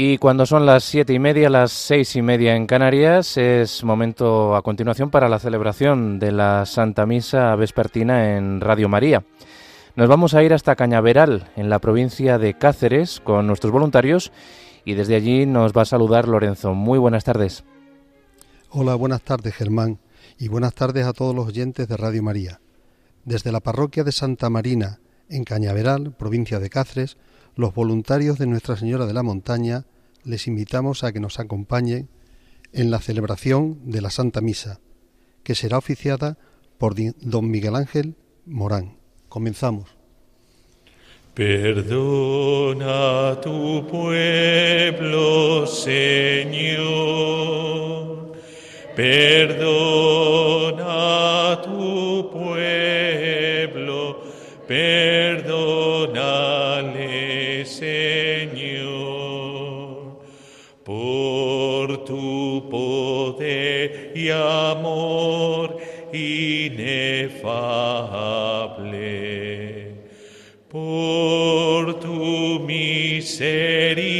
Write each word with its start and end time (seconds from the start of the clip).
Y 0.00 0.18
cuando 0.18 0.46
son 0.46 0.64
las 0.64 0.84
siete 0.84 1.12
y 1.12 1.18
media, 1.18 1.50
las 1.50 1.72
seis 1.72 2.14
y 2.14 2.22
media 2.22 2.54
en 2.54 2.68
Canarias, 2.68 3.36
es 3.36 3.82
momento 3.82 4.54
a 4.54 4.62
continuación 4.62 5.10
para 5.10 5.28
la 5.28 5.40
celebración 5.40 6.20
de 6.20 6.30
la 6.30 6.66
Santa 6.66 7.04
Misa 7.04 7.56
Vespertina 7.56 8.36
en 8.36 8.60
Radio 8.60 8.88
María. 8.88 9.24
Nos 9.96 10.08
vamos 10.08 10.34
a 10.34 10.44
ir 10.44 10.54
hasta 10.54 10.76
Cañaveral, 10.76 11.50
en 11.56 11.68
la 11.68 11.80
provincia 11.80 12.38
de 12.38 12.54
Cáceres, 12.54 13.18
con 13.18 13.48
nuestros 13.48 13.72
voluntarios 13.72 14.30
y 14.84 14.94
desde 14.94 15.16
allí 15.16 15.46
nos 15.46 15.72
va 15.72 15.82
a 15.82 15.86
saludar 15.86 16.28
Lorenzo. 16.28 16.74
Muy 16.74 17.00
buenas 17.00 17.24
tardes. 17.24 17.64
Hola, 18.70 18.94
buenas 18.94 19.22
tardes 19.22 19.52
Germán 19.52 19.98
y 20.38 20.46
buenas 20.46 20.74
tardes 20.74 21.06
a 21.06 21.12
todos 21.12 21.34
los 21.34 21.48
oyentes 21.48 21.88
de 21.88 21.96
Radio 21.96 22.22
María. 22.22 22.60
Desde 23.24 23.50
la 23.50 23.58
parroquia 23.58 24.04
de 24.04 24.12
Santa 24.12 24.48
Marina, 24.48 25.00
en 25.28 25.42
Cañaveral, 25.42 26.12
provincia 26.12 26.60
de 26.60 26.70
Cáceres, 26.70 27.16
los 27.58 27.74
voluntarios 27.74 28.38
de 28.38 28.46
Nuestra 28.46 28.76
Señora 28.76 29.04
de 29.04 29.12
la 29.12 29.24
Montaña 29.24 29.84
les 30.22 30.46
invitamos 30.46 31.02
a 31.02 31.12
que 31.12 31.18
nos 31.18 31.40
acompañen 31.40 32.08
en 32.72 32.92
la 32.92 33.00
celebración 33.00 33.80
de 33.82 34.00
la 34.00 34.10
Santa 34.10 34.40
Misa, 34.40 34.78
que 35.42 35.56
será 35.56 35.76
oficiada 35.76 36.38
por 36.78 36.94
don 36.94 37.50
Miguel 37.50 37.74
Ángel 37.74 38.14
Morán. 38.46 38.96
Comenzamos. 39.28 39.88
Perdona 41.34 42.60
tu 43.40 43.84
pueblo, 43.88 45.66
Señor. 45.66 46.78
Perdona 48.94 50.38
tu 51.62 51.77
poder 62.62 64.12
y 64.14 64.30
amor 64.30 65.76
inefable, 66.12 66.78
por 70.68 72.00
tu 72.00 72.60
misericordia 72.60 74.18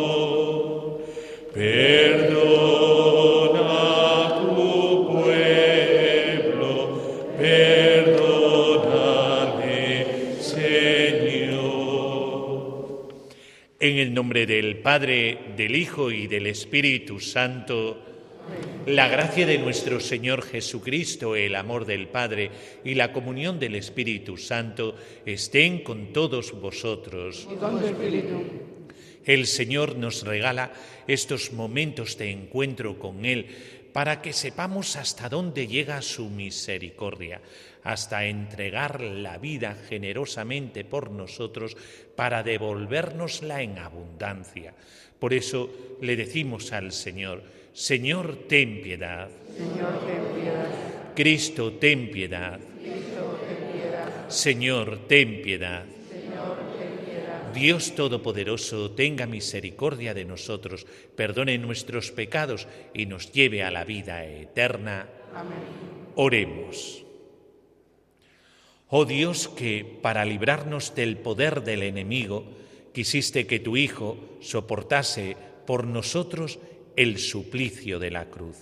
el 14.12 14.16
nombre 14.16 14.46
del 14.46 14.76
Padre, 14.80 15.54
del 15.56 15.74
Hijo 15.74 16.12
y 16.12 16.28
del 16.28 16.48
Espíritu 16.48 17.22
Santo, 17.22 17.98
la 18.86 19.08
gracia 19.08 19.48
de 19.48 19.58
nuestro 19.58 20.02
Señor 20.02 20.42
Jesucristo, 20.42 21.38
el 21.38 21.56
amor 21.56 21.86
del 21.86 22.10
Padre 22.10 22.52
y 22.84 22.96
la 22.96 23.14
comunión 23.14 23.58
del 23.58 23.76
Espíritu 23.76 24.36
Santo 24.36 24.98
estén 25.26 25.82
con 25.82 26.12
todos 26.12 26.52
vosotros. 26.60 27.48
El 29.24 29.48
Señor 29.48 29.96
nos 29.96 30.26
regala 30.26 30.74
estos 31.08 31.54
momentos 31.54 32.18
de 32.18 32.32
encuentro 32.32 33.00
con 33.00 33.24
Él 33.24 33.48
para 33.94 34.22
que 34.22 34.34
sepamos 34.34 34.98
hasta 34.98 35.30
dónde 35.30 35.68
llega 35.68 36.02
su 36.02 36.30
misericordia, 36.30 37.42
hasta 37.84 38.26
entregar 38.26 39.02
la 39.02 39.38
vida 39.38 39.76
generosamente 39.88 40.86
por 40.86 41.12
nosotros 41.12 41.76
para 42.16 42.44
devolvérnosla 42.44 43.62
en 43.62 43.78
abundancia. 43.80 44.74
Por 45.20 45.34
eso 45.34 45.98
le 46.02 46.16
decimos 46.16 46.72
al 46.74 46.92
Señor, 46.92 47.44
Señor, 47.74 48.48
ten 48.48 48.82
piedad. 48.82 49.30
Señor, 49.56 50.06
ten 50.06 50.42
piedad. 50.42 50.68
Cristo, 51.16 51.74
ten 51.74 52.12
piedad. 52.12 52.60
Cristo, 52.60 53.40
ten 53.48 53.72
piedad. 53.72 54.30
Señor, 54.30 55.00
ten 55.08 55.42
piedad. 55.42 55.86
Señor, 56.10 56.68
ten 56.78 57.06
piedad. 57.06 57.54
Dios 57.54 57.96
Todopoderoso, 57.96 58.92
tenga 58.92 59.26
misericordia 59.26 60.14
de 60.14 60.26
nosotros, 60.26 60.86
perdone 61.16 61.58
nuestros 61.58 62.12
pecados 62.12 62.68
y 62.94 63.06
nos 63.06 63.32
lleve 63.32 63.64
a 63.64 63.72
la 63.72 63.86
vida 63.86 64.26
eterna. 64.26 65.08
Amén. 65.34 65.60
Oremos. 66.16 67.06
Oh 68.94 69.06
Dios, 69.06 69.48
que 69.48 69.86
para 69.86 70.26
librarnos 70.26 70.96
del 70.96 71.16
poder 71.16 71.64
del 71.64 71.82
enemigo, 71.84 72.44
quisiste 72.94 73.48
que 73.48 73.62
tu 73.62 73.78
Hijo 73.78 74.18
soportase 74.42 75.38
por 75.66 75.88
nosotros 75.88 76.60
el 76.98 77.18
suplicio 77.18 78.00
de 78.00 78.12
la 78.12 78.26
cruz. 78.26 78.58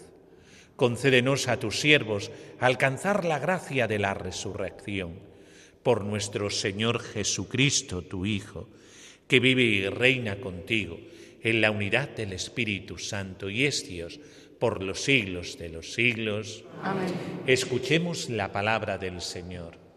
Concédenos 0.75 1.47
a 1.47 1.57
tus 1.57 1.79
siervos 1.79 2.29
alcanzar 2.59 3.25
la 3.25 3.39
gracia 3.39 3.87
de 3.87 3.97
la 3.97 4.13
resurrección. 4.13 5.17
Por 5.81 6.05
nuestro 6.05 6.51
Señor 6.51 6.99
Jesucristo, 6.99 8.03
tu 8.03 8.27
Hijo, 8.27 8.69
que 9.27 9.39
vive 9.39 9.63
y 9.63 9.89
reina 9.89 10.39
contigo 10.39 10.99
en 11.41 11.59
la 11.59 11.71
unidad 11.71 12.09
del 12.09 12.33
Espíritu 12.33 12.99
Santo 12.99 13.49
y 13.49 13.65
es 13.65 13.89
Dios 13.89 14.19
por 14.59 14.83
los 14.83 15.01
siglos 15.01 15.57
de 15.57 15.69
los 15.69 15.93
siglos. 15.93 16.65
Amén. 16.83 17.15
Escuchemos 17.47 18.29
la 18.29 18.51
palabra 18.51 18.99
del 18.99 19.21
Señor. 19.21 19.88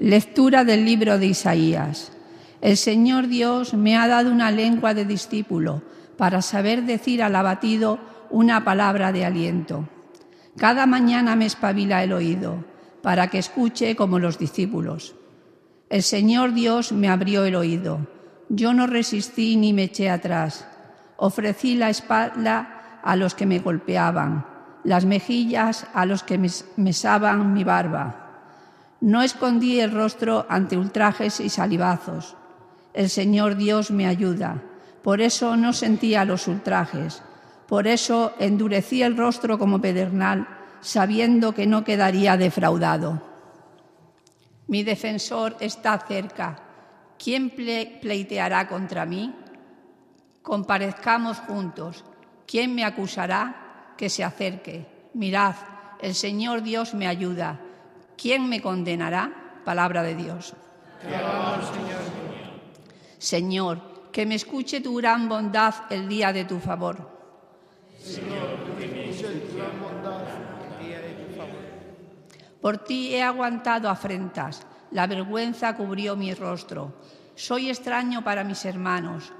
Lectura 0.00 0.64
del 0.64 0.86
libro 0.86 1.18
de 1.18 1.26
Isaías. 1.26 2.10
El 2.62 2.78
Señor 2.78 3.28
Dios 3.28 3.74
me 3.74 3.98
ha 3.98 4.08
dado 4.08 4.32
una 4.32 4.50
lengua 4.50 4.94
de 4.94 5.04
discípulo 5.04 5.82
para 6.16 6.40
saber 6.40 6.84
decir 6.84 7.22
al 7.22 7.36
abatido 7.36 7.98
una 8.30 8.64
palabra 8.64 9.12
de 9.12 9.26
aliento. 9.26 9.86
Cada 10.56 10.86
mañana 10.86 11.36
me 11.36 11.44
espabila 11.44 12.02
el 12.02 12.14
oído 12.14 12.64
para 13.02 13.28
que 13.28 13.36
escuche 13.36 13.94
como 13.94 14.18
los 14.18 14.38
discípulos. 14.38 15.14
El 15.90 16.02
Señor 16.02 16.54
Dios 16.54 16.92
me 16.92 17.10
abrió 17.10 17.44
el 17.44 17.54
oído. 17.54 18.06
Yo 18.48 18.72
no 18.72 18.86
resistí 18.86 19.56
ni 19.56 19.74
me 19.74 19.84
eché 19.84 20.08
atrás. 20.08 20.66
Ofrecí 21.18 21.74
la 21.74 21.90
espalda 21.90 23.00
a 23.04 23.16
los 23.16 23.34
que 23.34 23.44
me 23.44 23.58
golpeaban, 23.58 24.46
las 24.82 25.04
mejillas 25.04 25.86
a 25.92 26.06
los 26.06 26.22
que 26.22 26.40
mesaban 26.78 27.52
mi 27.52 27.64
barba. 27.64 28.19
No 29.00 29.22
escondí 29.22 29.80
el 29.80 29.92
rostro 29.92 30.44
ante 30.48 30.76
ultrajes 30.76 31.40
y 31.40 31.48
salivazos. 31.48 32.36
El 32.92 33.08
Señor 33.08 33.56
Dios 33.56 33.90
me 33.90 34.06
ayuda. 34.06 34.62
Por 35.02 35.20
eso 35.22 35.56
no 35.56 35.72
sentía 35.72 36.24
los 36.24 36.46
ultrajes. 36.48 37.22
Por 37.66 37.86
eso 37.86 38.34
endurecí 38.38 39.02
el 39.02 39.16
rostro 39.16 39.58
como 39.58 39.80
pedernal, 39.80 40.46
sabiendo 40.80 41.54
que 41.54 41.66
no 41.66 41.84
quedaría 41.84 42.36
defraudado. 42.36 43.22
Mi 44.66 44.82
defensor 44.82 45.56
está 45.60 45.98
cerca. 45.98 46.58
¿Quién 47.18 47.50
pleiteará 47.50 48.68
contra 48.68 49.06
mí? 49.06 49.34
Comparezcamos 50.42 51.38
juntos. 51.38 52.04
¿Quién 52.46 52.74
me 52.74 52.84
acusará? 52.84 53.94
Que 53.96 54.10
se 54.10 54.24
acerque. 54.24 54.86
Mirad, 55.14 55.54
el 56.00 56.14
Señor 56.14 56.62
Dios 56.62 56.94
me 56.94 57.06
ayuda. 57.06 57.60
¿Quién 58.20 58.50
me 58.50 58.60
condenará? 58.60 59.62
Palabra 59.64 60.02
de 60.02 60.14
Dios. 60.14 60.52
Señor. 63.18 63.88
Que 64.12 64.26
me 64.26 64.34
escuche 64.34 64.80
tu 64.80 64.96
gran 64.96 65.28
bondad 65.28 65.72
el 65.88 66.08
día 66.08 66.32
de 66.32 66.44
tu 66.44 66.58
favor. 66.58 67.08
Señor, 67.96 68.58
que 68.76 68.88
me 68.88 69.08
escuche 69.08 69.38
tu 69.38 69.56
gran 69.56 69.80
bondad 69.80 70.24
el 70.66 70.84
día 70.84 70.98
de 70.98 71.12
tu 71.14 71.36
favor. 71.36 72.60
Por 72.60 72.78
ti 72.78 73.14
he 73.14 73.22
aguantado 73.22 73.88
afrentas, 73.88 74.66
la 74.90 75.06
vergüenza 75.06 75.76
cubrió 75.76 76.16
mi 76.16 76.34
rostro. 76.34 76.92
Soy 77.36 77.70
extraño 77.70 78.24
para 78.24 78.42
mis 78.42 78.64
hermanos, 78.64 79.32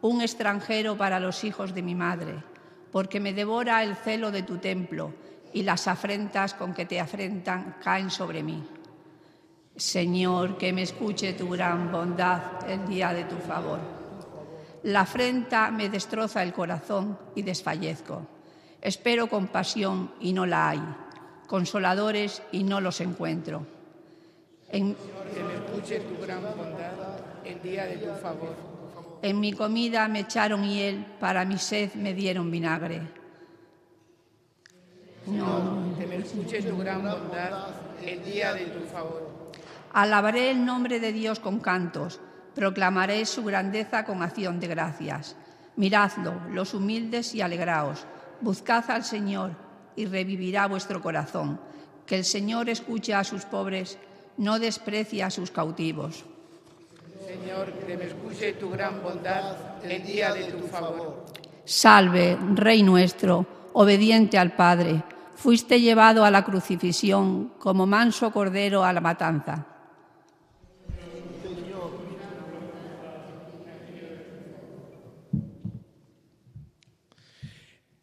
un 0.00 0.22
extranjero 0.22 0.96
para 0.96 1.20
los 1.20 1.44
hijos 1.44 1.74
de 1.74 1.82
mi 1.82 1.94
madre, 1.94 2.42
porque 2.90 3.20
me 3.20 3.34
devora 3.34 3.84
el 3.84 3.94
celo 3.94 4.30
de 4.30 4.42
tu 4.42 4.56
templo 4.56 5.12
y 5.54 5.62
las 5.62 5.88
afrentas 5.88 6.52
con 6.52 6.74
que 6.74 6.84
te 6.84 7.00
afrentan 7.00 7.76
caen 7.82 8.10
sobre 8.10 8.42
mí. 8.42 8.62
Señor, 9.76 10.58
que 10.58 10.72
me 10.72 10.82
escuche 10.82 11.32
tu 11.32 11.48
gran 11.48 11.90
bondad 11.90 12.68
el 12.68 12.86
día 12.86 13.12
de 13.12 13.24
tu 13.24 13.36
favor. 13.36 13.78
La 14.82 15.00
afrenta 15.00 15.70
me 15.70 15.88
destroza 15.88 16.42
el 16.42 16.52
corazón 16.52 17.18
y 17.34 17.42
desfallezco. 17.42 18.26
Espero 18.82 19.28
compasión 19.28 20.12
y 20.20 20.32
no 20.32 20.44
la 20.44 20.70
hay, 20.70 20.82
consoladores 21.46 22.42
y 22.52 22.64
no 22.64 22.80
los 22.80 23.00
encuentro. 23.00 23.64
En, 24.70 24.96
escuche 25.54 26.00
tu 26.00 26.20
gran 26.20 26.42
bondad 26.42 26.92
el 27.44 27.62
día 27.62 27.86
de 27.86 27.96
tu 27.96 28.12
favor. 28.20 28.54
En 29.22 29.40
mi 29.40 29.52
comida 29.52 30.08
me 30.08 30.20
echaron 30.20 30.64
hiel, 30.64 31.06
para 31.20 31.44
mi 31.44 31.58
sed 31.58 31.94
me 31.94 32.12
dieron 32.12 32.50
vinagre. 32.50 33.23
No, 35.26 35.96
que 35.98 36.06
me 36.06 36.16
escuche 36.16 36.62
tu 36.62 36.76
gran 36.76 37.02
bondad 37.02 37.68
el 38.04 38.24
día 38.24 38.52
de 38.52 38.66
tu 38.66 38.84
favor. 38.86 39.52
Alabaré 39.92 40.50
el 40.50 40.64
nombre 40.64 41.00
de 41.00 41.12
Dios 41.12 41.40
con 41.40 41.60
cantos, 41.60 42.20
proclamaré 42.54 43.24
su 43.24 43.44
grandeza 43.44 44.04
con 44.04 44.22
acción 44.22 44.60
de 44.60 44.66
gracias. 44.66 45.36
Miradlo, 45.76 46.34
los 46.50 46.74
humildes, 46.74 47.34
y 47.34 47.40
alegraos. 47.40 48.06
Buscad 48.40 48.90
al 48.90 49.04
Señor 49.04 49.52
y 49.96 50.06
revivirá 50.06 50.66
vuestro 50.66 51.00
corazón. 51.00 51.60
Que 52.06 52.16
el 52.16 52.24
Señor 52.24 52.68
escuche 52.68 53.14
a 53.14 53.24
sus 53.24 53.44
pobres, 53.44 53.98
no 54.36 54.58
desprecia 54.58 55.26
a 55.26 55.30
sus 55.30 55.50
cautivos. 55.50 56.24
Señor, 57.26 57.72
que 57.86 57.96
me 57.96 58.04
escuche 58.04 58.52
tu 58.54 58.70
gran 58.70 59.02
bondad 59.02 59.56
el 59.82 60.04
día 60.04 60.34
de 60.34 60.44
tu 60.52 60.66
favor. 60.66 61.24
Salve, 61.64 62.36
Rey 62.54 62.82
nuestro, 62.82 63.46
obediente 63.72 64.38
al 64.38 64.52
Padre, 64.52 65.02
fuiste 65.36 65.80
llevado 65.80 66.24
a 66.24 66.30
la 66.30 66.44
crucifixión 66.44 67.54
como 67.58 67.86
manso 67.86 68.30
cordero 68.32 68.84
a 68.84 68.92
la 68.92 69.00
matanza. 69.00 69.66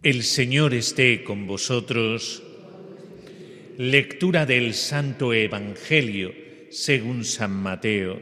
El 0.03 0.23
Señor 0.23 0.73
esté 0.73 1.23
con 1.23 1.45
vosotros. 1.45 2.41
Lectura 3.77 4.47
del 4.47 4.73
Santo 4.73 5.31
Evangelio 5.33 6.33
según 6.71 7.23
San 7.25 7.51
Mateo. 7.51 8.19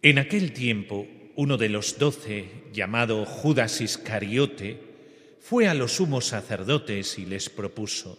En 0.00 0.18
aquel 0.18 0.52
tiempo, 0.52 1.06
uno 1.36 1.56
de 1.56 1.68
los 1.68 1.98
doce, 1.98 2.48
llamado 2.72 3.26
Judas 3.26 3.80
Iscariote, 3.80 4.93
fue 5.44 5.68
a 5.68 5.74
los 5.74 5.96
sumos 5.96 6.24
sacerdotes 6.24 7.18
y 7.18 7.26
les 7.26 7.50
propuso, 7.50 8.18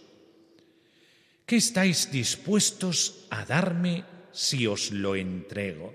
¿qué 1.44 1.56
estáis 1.56 2.12
dispuestos 2.12 3.26
a 3.30 3.44
darme 3.44 4.04
si 4.30 4.68
os 4.68 4.92
lo 4.92 5.16
entrego? 5.16 5.92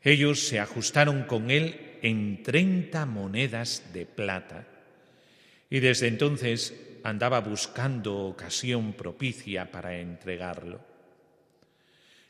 Ellos 0.00 0.46
se 0.46 0.60
ajustaron 0.60 1.24
con 1.24 1.50
él 1.50 1.98
en 2.02 2.44
treinta 2.44 3.04
monedas 3.04 3.92
de 3.92 4.06
plata. 4.06 4.64
Y 5.68 5.80
desde 5.80 6.06
entonces 6.06 6.72
andaba 7.02 7.40
buscando 7.40 8.16
ocasión 8.16 8.92
propicia 8.92 9.72
para 9.72 9.98
entregarlo. 9.98 10.80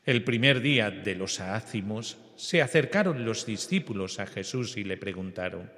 El 0.06 0.24
primer 0.24 0.62
día 0.62 0.90
de 0.90 1.14
los 1.14 1.40
ácimos 1.40 2.16
se 2.36 2.62
acercaron 2.62 3.26
los 3.26 3.44
discípulos 3.44 4.18
a 4.18 4.26
Jesús 4.26 4.78
y 4.78 4.84
le 4.84 4.96
preguntaron, 4.96 5.70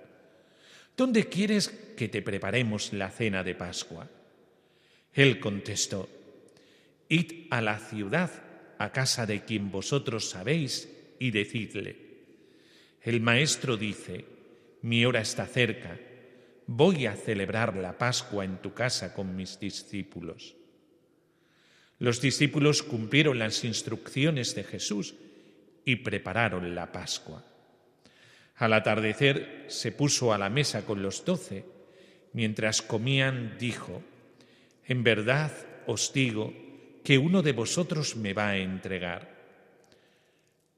¿Dónde 0.96 1.28
quieres 1.28 1.68
que 1.96 2.08
te 2.08 2.22
preparemos 2.22 2.92
la 2.92 3.10
cena 3.10 3.42
de 3.42 3.54
Pascua? 3.54 4.08
Él 5.12 5.40
contestó, 5.40 6.08
Id 7.08 7.46
a 7.50 7.60
la 7.60 7.78
ciudad, 7.78 8.30
a 8.78 8.92
casa 8.92 9.26
de 9.26 9.44
quien 9.44 9.70
vosotros 9.70 10.30
sabéis, 10.30 10.88
y 11.18 11.30
decidle, 11.30 11.96
el 13.02 13.20
Maestro 13.20 13.76
dice, 13.76 14.24
mi 14.82 15.04
hora 15.04 15.20
está 15.20 15.46
cerca, 15.46 15.98
voy 16.66 17.06
a 17.06 17.14
celebrar 17.16 17.76
la 17.76 17.98
Pascua 17.98 18.44
en 18.44 18.58
tu 18.58 18.74
casa 18.74 19.14
con 19.14 19.36
mis 19.36 19.58
discípulos. 19.58 20.56
Los 21.98 22.20
discípulos 22.20 22.82
cumplieron 22.82 23.38
las 23.38 23.64
instrucciones 23.64 24.54
de 24.54 24.64
Jesús 24.64 25.14
y 25.84 25.96
prepararon 25.96 26.74
la 26.74 26.90
Pascua. 26.90 27.44
Al 28.56 28.72
atardecer 28.72 29.66
se 29.68 29.92
puso 29.92 30.32
a 30.32 30.38
la 30.38 30.50
mesa 30.50 30.84
con 30.84 31.02
los 31.02 31.24
doce. 31.24 31.64
Mientras 32.32 32.82
comían, 32.82 33.56
dijo, 33.58 34.02
En 34.86 35.02
verdad 35.02 35.52
os 35.86 36.12
digo 36.12 36.52
que 37.04 37.18
uno 37.18 37.42
de 37.42 37.52
vosotros 37.52 38.16
me 38.16 38.32
va 38.32 38.50
a 38.50 38.58
entregar. 38.58 39.32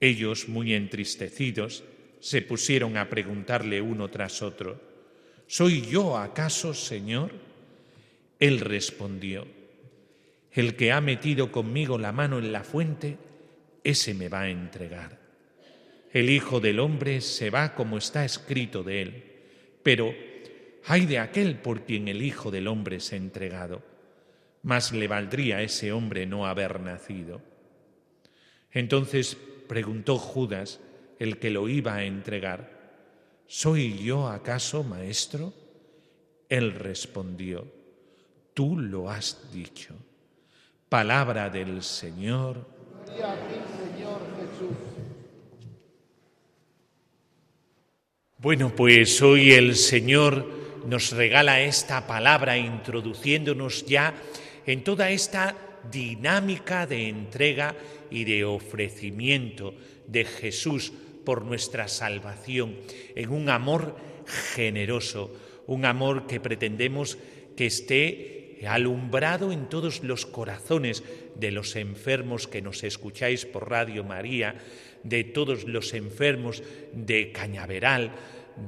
Ellos, 0.01 0.49
muy 0.49 0.75
entristecidos, 0.75 1.85
se 2.21 2.43
pusieron 2.43 2.97
a 2.97 3.09
preguntarle 3.11 3.81
uno 3.81 4.09
tras 4.09 4.43
otro, 4.43 4.81
¿Soy 5.47 5.83
yo 5.83 6.17
acaso, 6.17 6.73
Señor? 6.73 7.31
Él 8.41 8.61
respondió, 8.61 9.47
El 10.51 10.75
que 10.75 10.91
ha 10.93 11.01
metido 11.01 11.53
conmigo 11.53 11.99
la 11.99 12.13
mano 12.13 12.39
en 12.39 12.51
la 12.51 12.65
fuente, 12.65 13.19
ese 13.83 14.15
me 14.15 14.29
va 14.29 14.43
a 14.43 14.49
entregar. 14.49 15.24
El 16.15 16.31
Hijo 16.31 16.61
del 16.61 16.79
Hombre 16.79 17.21
se 17.21 17.51
va 17.51 17.75
como 17.75 17.99
está 17.99 18.25
escrito 18.25 18.85
de 18.85 19.03
él, 19.03 19.25
pero 19.83 20.15
hay 20.87 21.07
de 21.07 21.19
aquel 21.19 21.57
por 21.57 21.83
quien 21.83 22.07
el 22.07 22.23
Hijo 22.23 22.53
del 22.53 22.69
Hombre 22.69 23.01
se 23.01 23.17
ha 23.17 23.19
entregado. 23.19 23.83
Más 24.63 24.93
le 24.93 25.09
valdría 25.09 25.57
a 25.57 25.63
ese 25.63 25.91
hombre 25.91 26.25
no 26.25 26.47
haber 26.47 26.79
nacido. 26.79 27.43
Entonces 28.71 29.37
preguntó 29.67 30.17
Judas, 30.17 30.79
el 31.19 31.39
que 31.39 31.51
lo 31.51 31.69
iba 31.69 31.97
a 31.97 32.05
entregar, 32.05 32.75
¿Soy 33.49 33.99
yo 33.99 34.29
acaso 34.29 34.85
maestro? 34.85 35.53
Él 36.49 36.75
respondió, 36.75 37.67
Tú 38.55 38.79
lo 38.79 39.11
has 39.11 39.53
dicho. 39.53 39.97
Palabra 40.89 41.51
del 41.51 41.83
Señor. 41.83 42.67
Bueno, 48.45 48.77
pues 48.77 49.23
hoy 49.23 49.53
el 49.53 49.75
Señor 49.75 50.47
nos 50.87 51.13
regala 51.13 51.63
esta 51.63 52.07
palabra 52.07 52.59
introduciéndonos 52.59 53.87
ya 53.87 54.13
en 54.67 54.85
toda 54.85 55.09
esta 55.09 55.57
dinámica 55.91 56.87
de 56.87 57.09
entrega 57.09 57.75
y 58.11 58.25
de 58.25 58.45
ofrecimiento 58.45 59.75
de 60.07 60.27
Jesús 60.27 60.93
por 61.25 61.43
nuestra 61.47 61.89
salvación, 61.89 62.77
en 63.15 63.31
un 63.31 63.49
amor 63.49 63.97
generoso, 64.53 65.35
un 65.67 65.87
amor 65.87 66.27
que 66.27 66.39
pretendemos 66.39 67.17
que 67.57 67.65
esté 67.65 68.59
alumbrado 68.69 69.53
en 69.53 69.71
todos 69.71 70.03
los 70.05 70.27
corazones 70.27 71.03
de 71.35 71.51
los 71.51 71.77
enfermos 71.77 72.47
que 72.47 72.61
nos 72.61 72.85
escucháis 72.85 73.47
por 73.47 73.71
Radio 73.71 74.05
María, 74.05 74.57
de 75.05 75.23
todos 75.23 75.65
los 75.65 75.95
enfermos 75.95 76.63
de 76.93 77.31
Cañaveral, 77.31 78.13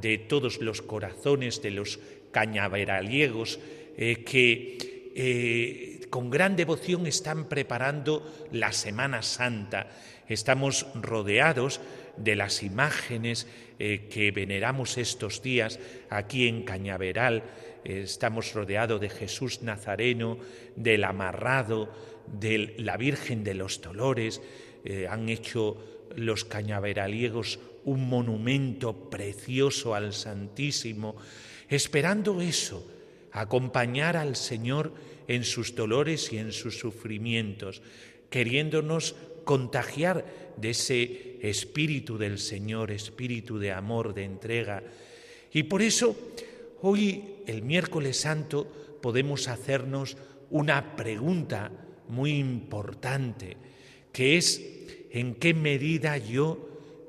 de 0.01 0.19
todos 0.19 0.61
los 0.61 0.83
corazones 0.83 1.63
de 1.63 1.71
los 1.71 1.99
cañaveraliegos 2.31 3.59
eh, 3.97 4.23
que 4.25 4.77
eh, 5.15 6.07
con 6.11 6.29
gran 6.29 6.55
devoción 6.55 7.07
están 7.07 7.49
preparando 7.49 8.47
la 8.53 8.73
Semana 8.73 9.23
Santa. 9.23 9.89
Estamos 10.29 10.87
rodeados 10.95 11.81
de 12.17 12.37
las 12.37 12.63
imágenes 12.63 13.47
eh, 13.79 14.09
que 14.11 14.31
veneramos 14.33 14.99
estos 14.99 15.41
días 15.41 15.79
aquí 16.11 16.47
en 16.49 16.65
Cañaveral. 16.65 17.43
Estamos 17.85 18.53
rodeados 18.53 19.01
de 19.01 19.09
Jesús 19.09 19.63
Nazareno, 19.63 20.39
del 20.75 21.05
amarrado, 21.05 21.89
de 22.27 22.75
la 22.79 22.97
Virgen 22.97 23.45
de 23.45 23.55
los 23.55 23.81
Dolores. 23.81 24.43
Eh, 24.87 25.09
han 25.11 25.29
hecho 25.29 25.77
los 26.15 26.45
cañaveraliegos 26.45 27.59
un 27.85 28.09
monumento 28.09 29.11
precioso 29.11 29.95
al 29.95 30.13
Santísimo, 30.13 31.17
esperando 31.69 32.41
eso, 32.41 32.87
acompañar 33.33 34.17
al 34.17 34.37
Señor 34.37 34.93
en 35.27 35.45
sus 35.45 35.75
dolores 35.75 36.33
y 36.33 36.39
en 36.39 36.53
sus 36.53 36.79
sufrimientos, 36.79 37.83
queriéndonos 38.31 39.17
contagiar 39.45 40.25
de 40.57 40.71
ese 40.71 41.39
espíritu 41.43 42.17
del 42.17 42.39
Señor, 42.39 42.93
espíritu 42.93 43.59
de 43.59 43.73
amor, 43.73 44.15
de 44.15 44.25
entrega. 44.25 44.83
Y 45.53 45.65
por 45.65 45.83
eso 45.83 46.17
hoy, 46.83 47.43
el 47.47 47.63
miércoles 47.63 48.19
santo, 48.19 48.67
podemos 49.03 49.49
hacernos 49.49 50.17
una 50.51 50.95
pregunta 50.95 51.73
muy 52.09 52.39
importante, 52.39 53.57
que 54.13 54.37
es 54.37 54.76
en 55.17 55.35
qué 55.35 55.55
medida 55.55 56.19
yo 56.19 56.59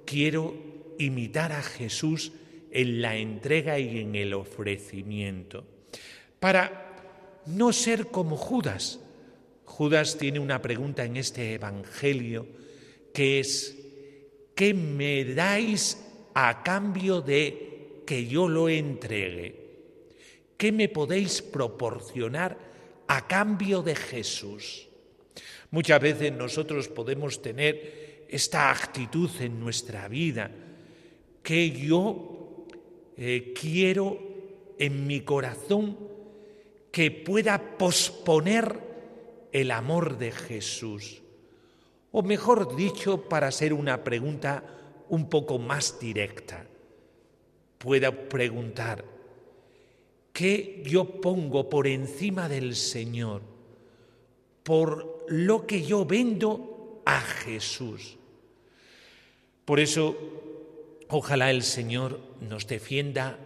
quiero 0.05 0.55
imitar 0.97 1.51
a 1.51 1.61
Jesús 1.61 2.31
en 2.71 3.01
la 3.01 3.17
entrega 3.17 3.79
y 3.79 3.99
en 3.99 4.15
el 4.15 4.33
ofrecimiento, 4.33 5.65
para 6.39 6.95
no 7.47 7.73
ser 7.73 8.07
como 8.07 8.37
Judas. 8.37 9.01
Judas 9.65 10.17
tiene 10.17 10.39
una 10.39 10.61
pregunta 10.61 11.03
en 11.03 11.17
este 11.17 11.55
Evangelio 11.55 12.47
que 13.13 13.41
es, 13.41 13.77
¿qué 14.55 14.73
me 14.73 15.25
dais 15.25 16.01
a 16.33 16.63
cambio 16.63 17.19
de 17.19 18.03
que 18.05 18.25
yo 18.25 18.47
lo 18.47 18.69
entregue? 18.69 19.67
¿Qué 20.55 20.71
me 20.71 20.87
podéis 20.87 21.41
proporcionar 21.41 22.57
a 23.07 23.27
cambio 23.27 23.81
de 23.81 23.97
Jesús? 23.97 24.86
Muchas 25.71 26.01
veces 26.01 26.31
nosotros 26.31 26.87
podemos 26.87 27.41
tener 27.41 28.25
esta 28.29 28.71
actitud 28.71 29.29
en 29.39 29.59
nuestra 29.59 30.07
vida, 30.07 30.49
que 31.43 31.71
yo 31.71 32.65
eh, 33.17 33.53
quiero 33.59 34.19
en 34.77 35.07
mi 35.07 35.21
corazón 35.21 35.97
que 36.91 37.11
pueda 37.11 37.77
posponer 37.77 38.79
el 39.51 39.71
amor 39.71 40.17
de 40.17 40.31
Jesús. 40.31 41.21
O 42.11 42.21
mejor 42.23 42.75
dicho, 42.75 43.27
para 43.27 43.51
ser 43.51 43.73
una 43.73 44.03
pregunta 44.03 44.63
un 45.09 45.29
poco 45.29 45.59
más 45.59 45.99
directa, 45.99 46.65
pueda 47.77 48.11
preguntar, 48.11 49.03
¿qué 50.33 50.81
yo 50.85 51.21
pongo 51.21 51.69
por 51.69 51.87
encima 51.87 52.49
del 52.49 52.75
Señor? 52.75 53.41
Por 54.63 55.16
lo 55.27 55.65
que 55.67 55.83
yo 55.83 56.05
vendo 56.05 57.01
a 57.05 57.21
Jesús. 57.21 58.17
Por 59.65 59.79
eso, 59.79 60.17
ojalá 61.09 61.51
el 61.51 61.63
Señor 61.63 62.19
nos 62.41 62.67
defienda 62.67 63.37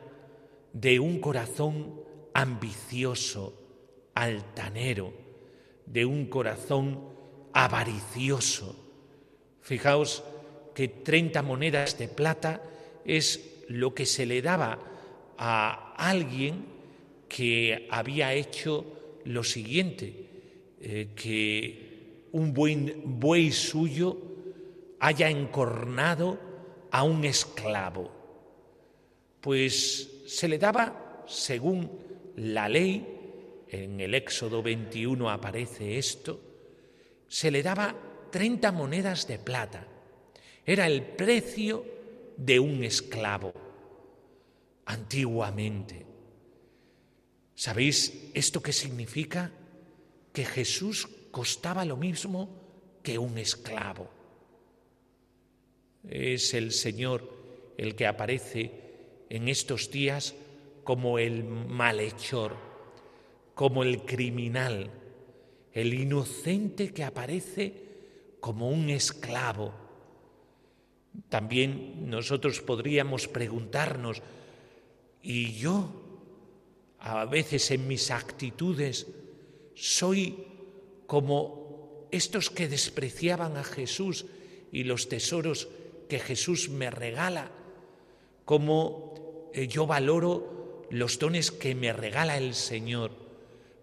de 0.74 1.00
un 1.00 1.20
corazón 1.20 2.02
ambicioso, 2.34 3.54
altanero, 4.14 5.14
de 5.86 6.06
un 6.06 6.28
corazón 6.28 7.10
avaricioso. 7.54 8.76
Fijaos 9.62 10.24
que 10.74 10.88
30 10.88 11.42
monedas 11.42 11.98
de 11.98 12.08
plata 12.08 12.62
es 13.06 13.64
lo 13.68 13.94
que 13.94 14.06
se 14.06 14.26
le 14.26 14.42
daba 14.42 14.80
a 15.38 15.94
alguien 15.98 16.66
que 17.28 17.88
había 17.90 18.34
hecho 18.34 18.86
lo 19.26 19.44
siguiente, 19.44 20.31
eh, 20.82 21.10
que 21.16 22.28
un 22.32 22.54
buen 22.54 23.20
buey 23.20 23.52
suyo 23.52 24.18
haya 25.00 25.30
encornado 25.30 26.40
a 26.92 27.04
un 27.04 27.24
esclavo. 27.26 28.12
Pues 29.42 30.24
se 30.28 30.48
le 30.48 30.58
daba, 30.58 31.24
según 31.28 31.92
la 32.38 32.68
ley, 32.70 33.66
en 33.68 34.00
el 34.00 34.14
Éxodo 34.14 34.62
21 34.62 35.30
aparece 35.30 35.98
esto, 35.98 36.42
se 37.28 37.52
le 37.52 37.64
daba 37.64 37.96
30 38.32 38.72
monedas 38.72 39.28
de 39.28 39.40
plata. 39.40 39.88
Era 40.66 40.88
el 40.88 41.04
precio 41.04 41.86
de 42.38 42.60
un 42.60 42.84
esclavo 42.84 43.54
antiguamente. 44.86 46.06
¿Sabéis 47.56 48.32
esto 48.34 48.62
qué 48.62 48.74
significa? 48.74 49.52
Que 50.34 50.46
Jesús 50.46 51.08
costaba 51.32 51.86
lo 51.86 51.98
mismo 51.98 52.50
que 53.04 53.18
un 53.18 53.38
esclavo. 53.38 54.10
Es 56.08 56.54
el 56.54 56.72
Señor 56.72 57.30
el 57.78 57.96
que 57.96 58.08
aparece 58.08 58.72
en 59.30 59.48
estos 59.48 59.90
días 59.92 60.36
como 60.84 61.20
el 61.20 61.44
malhechor, 61.44 62.56
como 63.56 63.84
el 63.84 64.04
criminal, 64.04 64.92
el 65.74 65.94
inocente 65.94 66.94
que 66.94 67.04
aparece 67.04 67.74
como 68.40 68.70
un 68.70 68.90
esclavo. 68.90 69.74
También 71.30 72.10
nosotros 72.10 72.62
podríamos 72.62 73.28
preguntarnos, 73.28 74.22
¿y 75.22 75.54
yo 75.54 75.90
a 77.00 77.26
veces 77.26 77.72
en 77.72 77.88
mis 77.88 78.12
actitudes 78.12 79.08
soy 79.75 80.46
como 81.08 82.08
estos 82.12 82.50
que 82.50 82.68
despreciaban 82.68 83.58
a 83.58 83.63
Jesús 83.63 84.25
y 84.72 84.84
los 84.84 85.10
tesoros 85.10 85.70
que 86.08 86.20
Jesús 86.20 86.70
me 86.70 86.92
regala? 86.92 87.51
¿Cómo 88.46 89.50
eh, 89.54 89.68
yo 89.68 89.88
valoro 89.88 90.88
los 90.90 91.20
dones 91.20 91.51
que 91.51 91.75
me 91.75 91.94
regala 91.94 92.38
el 92.38 92.54
Señor? 92.54 93.12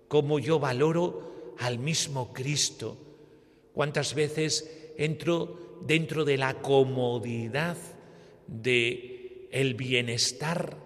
¿Cómo 0.08 0.38
yo 0.38 0.58
valoro 0.58 1.54
al 1.58 1.78
mismo 1.78 2.32
Cristo? 2.32 2.96
¿Cuántas 3.72 4.14
veces 4.14 4.92
entro 4.96 5.78
dentro 5.86 6.24
de 6.24 6.36
la 6.36 6.54
comodidad 6.60 7.76
de 8.46 9.48
el 9.50 9.74
bienestar 9.74 10.76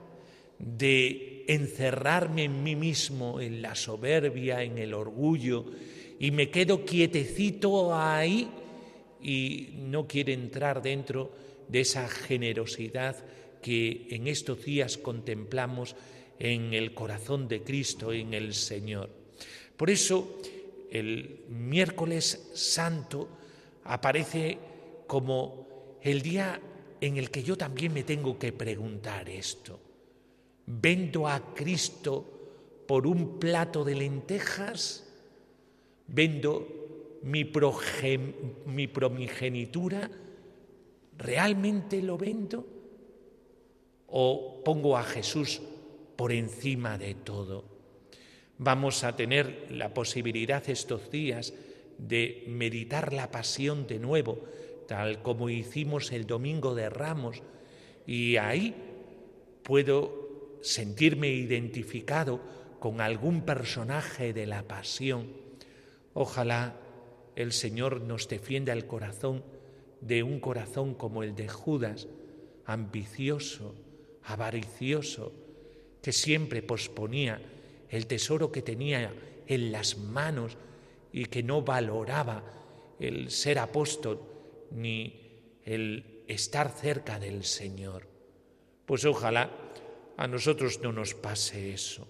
de 0.58 1.31
encerrarme 1.48 2.44
en 2.44 2.62
mí 2.62 2.76
mismo, 2.76 3.40
en 3.40 3.62
la 3.62 3.74
soberbia, 3.74 4.62
en 4.62 4.78
el 4.78 4.94
orgullo, 4.94 5.64
y 6.18 6.30
me 6.30 6.50
quedo 6.50 6.84
quietecito 6.84 7.94
ahí 7.94 8.48
y 9.20 9.70
no 9.76 10.06
quiero 10.06 10.32
entrar 10.32 10.82
dentro 10.82 11.32
de 11.68 11.80
esa 11.80 12.08
generosidad 12.08 13.16
que 13.60 14.08
en 14.10 14.26
estos 14.26 14.64
días 14.64 14.98
contemplamos 14.98 15.96
en 16.38 16.74
el 16.74 16.92
corazón 16.92 17.48
de 17.48 17.62
Cristo, 17.62 18.12
en 18.12 18.34
el 18.34 18.54
Señor. 18.54 19.10
Por 19.76 19.90
eso 19.90 20.38
el 20.90 21.40
miércoles 21.48 22.50
santo 22.54 23.28
aparece 23.84 24.58
como 25.06 25.98
el 26.02 26.20
día 26.20 26.60
en 27.00 27.16
el 27.16 27.30
que 27.30 27.42
yo 27.42 27.56
también 27.56 27.92
me 27.92 28.02
tengo 28.02 28.38
que 28.38 28.52
preguntar 28.52 29.28
esto. 29.28 29.80
¿Vendo 30.66 31.28
a 31.28 31.54
Cristo 31.54 32.24
por 32.86 33.06
un 33.06 33.38
plato 33.38 33.84
de 33.84 33.94
lentejas? 33.94 35.08
¿Vendo 36.06 37.18
mi, 37.22 37.50
mi 38.66 38.86
promigenitura? 38.86 40.10
¿Realmente 41.18 42.02
lo 42.02 42.16
vendo? 42.18 42.66
¿O 44.08 44.62
pongo 44.64 44.96
a 44.96 45.02
Jesús 45.02 45.60
por 46.16 46.32
encima 46.32 46.98
de 46.98 47.14
todo? 47.14 47.64
Vamos 48.58 49.02
a 49.04 49.16
tener 49.16 49.66
la 49.70 49.92
posibilidad 49.92 50.62
estos 50.68 51.10
días 51.10 51.52
de 51.98 52.44
meditar 52.46 53.12
la 53.12 53.30
pasión 53.30 53.86
de 53.86 53.98
nuevo, 53.98 54.38
tal 54.86 55.22
como 55.22 55.48
hicimos 55.48 56.12
el 56.12 56.26
domingo 56.26 56.74
de 56.74 56.90
Ramos, 56.90 57.42
y 58.06 58.36
ahí 58.36 58.74
puedo 59.62 60.21
sentirme 60.62 61.28
identificado 61.28 62.40
con 62.80 63.00
algún 63.00 63.42
personaje 63.42 64.32
de 64.32 64.46
la 64.46 64.62
pasión. 64.62 65.28
Ojalá 66.14 66.76
el 67.36 67.52
Señor 67.52 68.00
nos 68.00 68.28
defienda 68.28 68.72
el 68.72 68.86
corazón 68.86 69.44
de 70.00 70.22
un 70.22 70.40
corazón 70.40 70.94
como 70.94 71.22
el 71.22 71.34
de 71.34 71.48
Judas, 71.48 72.08
ambicioso, 72.64 73.74
avaricioso, 74.24 75.32
que 76.02 76.12
siempre 76.12 76.62
posponía 76.62 77.40
el 77.88 78.06
tesoro 78.06 78.50
que 78.50 78.62
tenía 78.62 79.14
en 79.46 79.70
las 79.70 79.98
manos 79.98 80.56
y 81.12 81.26
que 81.26 81.42
no 81.42 81.62
valoraba 81.62 82.42
el 82.98 83.30
ser 83.30 83.58
apóstol 83.58 84.20
ni 84.70 85.20
el 85.64 86.24
estar 86.26 86.70
cerca 86.70 87.18
del 87.18 87.44
Señor. 87.44 88.08
Pues 88.86 89.04
ojalá 89.04 89.50
a 90.22 90.28
nosotros 90.28 90.78
no 90.84 90.92
nos 90.92 91.14
pase 91.14 91.74
eso. 91.74 92.06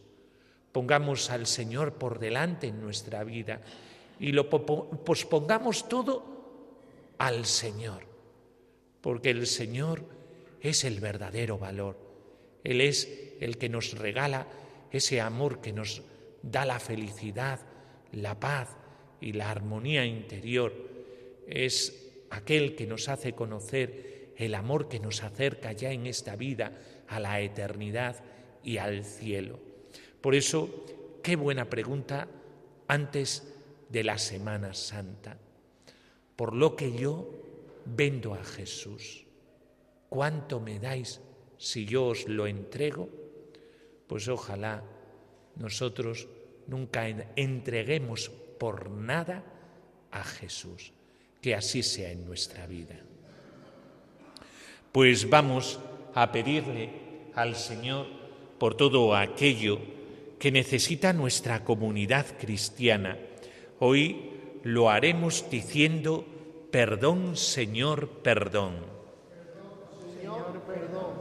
Pongamos 0.70 1.30
al 1.30 1.46
Señor 1.46 1.94
por 1.94 2.18
delante 2.18 2.66
en 2.66 2.78
nuestra 2.78 3.24
vida 3.24 3.62
y 4.20 4.32
lo 4.32 4.50
pospongamos 4.50 5.88
todo 5.88 7.14
al 7.16 7.46
Señor, 7.46 8.02
porque 9.00 9.30
el 9.30 9.46
Señor 9.46 10.04
es 10.60 10.84
el 10.84 11.00
verdadero 11.00 11.56
valor. 11.56 11.96
Él 12.64 12.82
es 12.82 13.08
el 13.40 13.56
que 13.56 13.70
nos 13.70 13.96
regala 13.96 14.46
ese 14.90 15.22
amor 15.22 15.62
que 15.62 15.72
nos 15.72 16.02
da 16.42 16.66
la 16.66 16.80
felicidad, 16.80 17.60
la 18.12 18.38
paz, 18.38 18.76
y 19.22 19.32
la 19.32 19.50
armonía 19.50 20.04
interior 20.04 20.74
es 21.46 22.12
aquel 22.28 22.76
que 22.76 22.86
nos 22.86 23.08
hace 23.08 23.32
conocer 23.32 24.34
el 24.36 24.54
amor 24.54 24.90
que 24.90 25.00
nos 25.00 25.22
acerca 25.22 25.72
ya 25.72 25.92
en 25.92 26.06
esta 26.06 26.36
vida 26.36 26.72
a 27.08 27.20
la 27.20 27.40
eternidad 27.40 28.16
y 28.62 28.78
al 28.78 29.04
cielo. 29.04 29.58
Por 30.20 30.34
eso, 30.34 30.86
qué 31.22 31.36
buena 31.36 31.68
pregunta 31.68 32.28
antes 32.88 33.52
de 33.88 34.04
la 34.04 34.18
Semana 34.18 34.74
Santa. 34.74 35.36
Por 36.36 36.54
lo 36.54 36.76
que 36.76 36.92
yo 36.96 37.28
vendo 37.84 38.34
a 38.34 38.44
Jesús, 38.44 39.26
¿cuánto 40.08 40.60
me 40.60 40.78
dais 40.78 41.20
si 41.58 41.84
yo 41.84 42.06
os 42.06 42.26
lo 42.28 42.46
entrego? 42.46 43.08
Pues 44.06 44.28
ojalá 44.28 44.82
nosotros 45.56 46.28
nunca 46.66 47.08
entreguemos 47.36 48.30
por 48.58 48.90
nada 48.90 49.44
a 50.10 50.24
Jesús. 50.24 50.92
Que 51.40 51.54
así 51.54 51.82
sea 51.82 52.12
en 52.12 52.24
nuestra 52.24 52.66
vida. 52.66 53.00
Pues 54.92 55.28
vamos 55.28 55.80
a 56.14 56.32
pedirle 56.32 56.90
al 57.34 57.56
Señor 57.56 58.06
por 58.58 58.74
todo 58.76 59.14
aquello 59.16 59.78
que 60.38 60.52
necesita 60.52 61.12
nuestra 61.12 61.64
comunidad 61.64 62.26
cristiana. 62.38 63.18
Hoy 63.78 64.30
lo 64.62 64.90
haremos 64.90 65.48
diciendo, 65.50 66.24
perdón, 66.70 67.36
Señor, 67.36 68.08
perdón. 68.22 68.74
Señor, 70.20 70.60
perdón. 70.66 71.14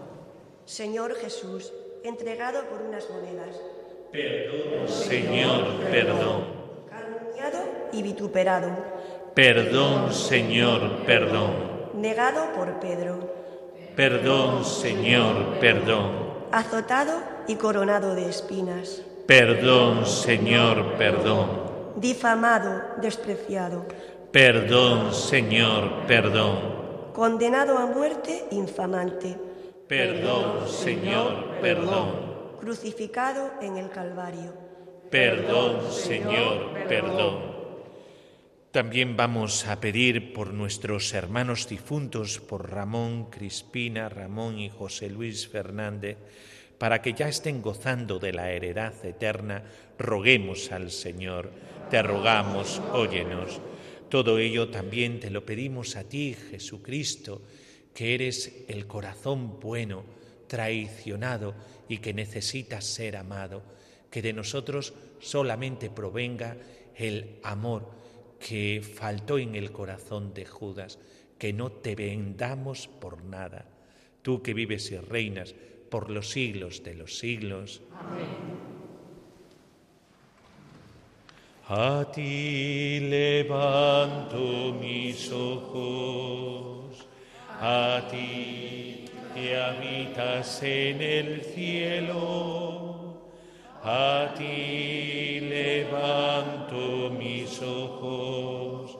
Señor 0.65 1.15
Jesús, 1.15 1.73
entregado 2.03 2.65
por 2.65 2.81
unas 2.81 3.09
monedas. 3.09 3.59
Perdón, 4.11 4.87
Señor, 4.87 5.79
perdón. 5.89 6.45
Calumniado 6.89 7.59
y 7.93 8.03
vituperado. 8.03 8.69
Perdón, 9.33 10.11
Señor, 10.13 11.05
perdón. 11.05 11.53
Negado 11.95 12.53
por 12.53 12.79
Pedro. 12.79 13.40
Perdón, 13.95 14.63
Señor, 14.63 15.59
perdón. 15.59 16.11
Azotado 16.51 17.21
y 17.47 17.55
coronado 17.55 18.15
de 18.15 18.29
espinas. 18.29 19.01
Perdón, 19.27 20.05
Señor, 20.05 20.93
perdón. 20.97 21.47
Difamado, 21.97 22.81
despreciado. 23.01 23.85
Perdón, 24.31 25.13
Señor, 25.13 26.05
perdón. 26.07 27.11
Condenado 27.13 27.77
a 27.77 27.85
muerte 27.85 28.45
infamante. 28.51 29.37
Perdón, 29.87 30.69
Señor, 30.69 31.59
perdón. 31.61 32.31
Crucificado 32.61 33.51
en 33.61 33.75
el 33.75 33.89
Calvario. 33.89 34.53
Perdón, 35.09 35.91
Señor, 35.91 36.87
perdón. 36.87 37.50
También 38.71 39.17
vamos 39.17 39.67
a 39.67 39.81
pedir 39.81 40.31
por 40.31 40.53
nuestros 40.53 41.13
hermanos 41.13 41.67
difuntos, 41.67 42.39
por 42.39 42.71
Ramón, 42.71 43.29
Crispina, 43.29 44.07
Ramón 44.07 44.59
y 44.59 44.69
José 44.69 45.09
Luis 45.09 45.49
Fernández, 45.49 46.15
para 46.77 47.01
que 47.01 47.11
ya 47.11 47.27
estén 47.27 47.61
gozando 47.61 48.17
de 48.17 48.31
la 48.31 48.49
heredad 48.49 48.93
eterna, 49.03 49.65
roguemos 49.99 50.71
al 50.71 50.89
Señor, 50.89 51.51
te 51.89 52.01
rogamos, 52.01 52.81
óyenos. 52.93 53.59
Todo 54.07 54.39
ello 54.39 54.69
también 54.69 55.19
te 55.19 55.31
lo 55.31 55.45
pedimos 55.45 55.97
a 55.97 56.05
ti, 56.05 56.33
Jesucristo, 56.33 57.41
que 57.93 58.15
eres 58.15 58.63
el 58.69 58.87
corazón 58.87 59.59
bueno, 59.59 60.05
traicionado 60.47 61.55
y 61.89 61.97
que 61.97 62.13
necesitas 62.13 62.85
ser 62.85 63.17
amado, 63.17 63.63
que 64.09 64.21
de 64.21 64.31
nosotros 64.31 64.93
solamente 65.19 65.89
provenga 65.89 66.55
el 66.95 67.35
amor 67.43 67.99
que 68.45 68.81
faltó 68.81 69.37
en 69.37 69.55
el 69.55 69.71
corazón 69.71 70.33
de 70.33 70.45
Judas, 70.45 70.99
que 71.37 71.53
no 71.53 71.71
te 71.71 71.95
vendamos 71.95 72.87
por 72.87 73.23
nada, 73.23 73.65
tú 74.21 74.41
que 74.41 74.53
vives 74.53 74.91
y 74.91 74.97
reinas 74.97 75.55
por 75.89 76.09
los 76.09 76.29
siglos 76.29 76.83
de 76.83 76.95
los 76.95 77.17
siglos. 77.17 77.81
Amén. 77.93 78.71
A 81.67 82.05
ti 82.11 82.99
levanto 82.99 84.73
mis 84.81 85.31
ojos, 85.31 87.07
a 87.49 88.07
ti 88.11 89.05
que 89.33 89.55
habitas 89.55 90.63
en 90.63 91.01
el 91.01 91.41
cielo, 91.45 92.90
a 93.83 94.33
ti 94.37 95.39
levanto 95.41 97.09
mis 97.17 97.61
ojos, 97.61 98.97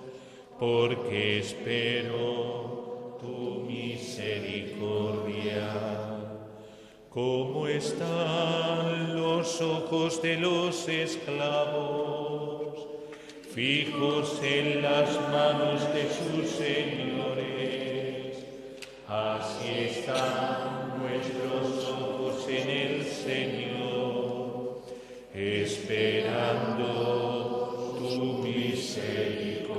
porque 0.60 1.40
espero 1.40 3.18
tu 3.20 3.66
misericordia. 3.68 5.70
¿Cómo 7.10 7.68
están 7.68 9.16
los 9.16 9.62
ojos 9.62 10.22
de 10.22 10.38
los 10.38 10.88
esclavos? 10.88 12.12
fijos 13.54 14.42
en 14.42 14.82
las 14.82 15.12
manos 15.30 15.82
de 15.94 16.10
sus 16.10 16.50
señores. 16.52 18.38
Así 19.08 19.90
están 19.90 21.02
nuestros 21.02 21.90
ojos 21.90 22.48
en 22.48 22.70
el 22.70 23.06
Señor, 23.06 23.91
esperando 25.42 26.86
tu 27.98 28.44
misericordia. 28.44 29.72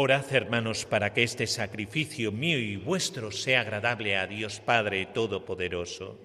Orad, 0.00 0.32
hermanos, 0.32 0.84
para 0.84 1.12
que 1.12 1.24
este 1.24 1.48
sacrificio 1.48 2.30
mío 2.30 2.56
y 2.56 2.76
vuestro 2.76 3.32
sea 3.32 3.62
agradable 3.62 4.16
a 4.16 4.28
Dios 4.28 4.60
Padre 4.60 5.06
Todopoderoso. 5.06 6.16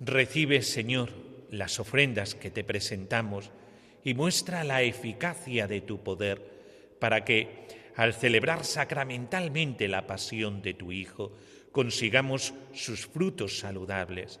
Recibe, 0.00 0.62
Señor, 0.62 1.10
las 1.50 1.78
ofrendas 1.78 2.34
que 2.34 2.50
te 2.50 2.64
presentamos 2.64 3.50
y 4.02 4.14
muestra 4.14 4.64
la 4.64 4.80
eficacia 4.80 5.66
de 5.66 5.82
tu 5.82 6.02
poder 6.02 6.40
para 6.98 7.22
que, 7.26 7.66
al 7.96 8.14
celebrar 8.14 8.64
sacramentalmente 8.64 9.88
la 9.88 10.06
pasión 10.06 10.62
de 10.62 10.72
tu 10.72 10.90
Hijo, 10.90 11.32
consigamos 11.70 12.54
sus 12.72 13.06
frutos 13.06 13.58
saludables. 13.58 14.40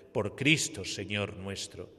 por 0.11 0.35
Cristo 0.35 0.85
Señor 0.85 1.37
nuestro, 1.37 1.89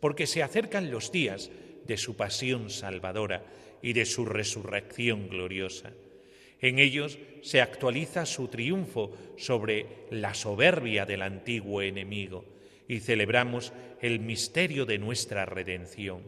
porque 0.00 0.26
se 0.26 0.42
acercan 0.42 0.90
los 0.90 1.10
días 1.12 1.50
de 1.86 1.96
su 1.96 2.16
pasión 2.16 2.70
salvadora 2.70 3.44
y 3.82 3.92
de 3.92 4.06
su 4.06 4.24
resurrección 4.24 5.28
gloriosa. 5.28 5.92
En 6.60 6.78
ellos 6.78 7.18
se 7.42 7.60
actualiza 7.60 8.24
su 8.24 8.48
triunfo 8.48 9.12
sobre 9.36 10.06
la 10.10 10.32
soberbia 10.32 11.04
del 11.04 11.22
antiguo 11.22 11.82
enemigo 11.82 12.44
y 12.88 13.00
celebramos 13.00 13.72
el 14.00 14.20
misterio 14.20 14.86
de 14.86 14.98
nuestra 14.98 15.44
redención. 15.44 16.22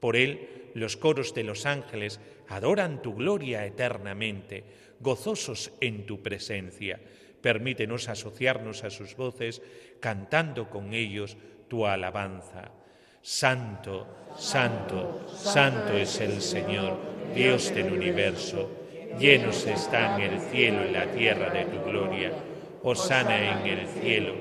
Por 0.00 0.16
él 0.16 0.70
los 0.74 0.96
coros 0.96 1.34
de 1.34 1.44
los 1.44 1.66
ángeles 1.66 2.20
adoran 2.48 3.02
tu 3.02 3.14
gloria 3.14 3.64
eternamente, 3.64 4.64
gozosos 5.00 5.72
en 5.80 6.06
tu 6.06 6.22
presencia. 6.22 7.00
Permítenos 7.46 8.08
asociarnos 8.08 8.82
a 8.82 8.90
sus 8.90 9.14
voces, 9.14 9.62
cantando 10.00 10.68
con 10.68 10.92
ellos 10.92 11.36
tu 11.68 11.86
alabanza. 11.86 12.72
Santo, 13.22 14.32
santo, 14.36 15.28
santo 15.32 15.92
es 15.92 16.20
el 16.20 16.42
Señor, 16.42 16.98
Dios 17.36 17.72
del 17.72 17.92
universo. 17.92 18.68
Llenos 19.20 19.64
están 19.64 20.20
el 20.20 20.40
cielo 20.40 20.88
y 20.88 20.90
la 20.90 21.06
tierra 21.12 21.50
de 21.50 21.66
tu 21.66 21.84
gloria. 21.88 22.32
Osana 22.82 23.60
en 23.60 23.78
el 23.78 23.86
cielo. 23.86 24.34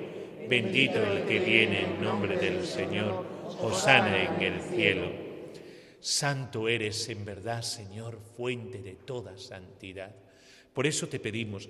Bendito 0.50 0.98
el 1.04 1.26
que 1.28 1.40
viene 1.42 1.84
en 1.84 2.02
nombre 2.02 2.36
del 2.38 2.66
Señor. 2.66 3.24
Osana 3.62 4.24
en 4.24 4.42
el 4.42 4.62
cielo. 4.62 5.12
Santo 6.00 6.68
eres 6.68 7.08
en 7.10 7.24
verdad, 7.24 7.62
Señor, 7.62 8.20
fuente 8.36 8.82
de 8.82 8.96
toda 8.96 9.38
santidad. 9.38 10.16
Por 10.74 10.88
eso 10.88 11.08
te 11.08 11.20
pedimos 11.20 11.70